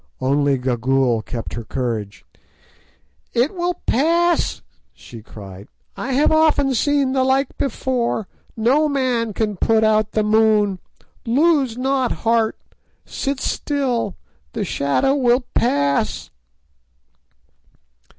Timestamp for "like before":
7.23-8.27